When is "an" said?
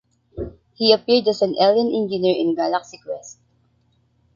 1.43-1.53